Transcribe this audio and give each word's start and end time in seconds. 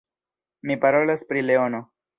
Mi 0.71 0.79
parolas 0.87 1.27
pri 1.33 1.47
leono. 1.51 1.87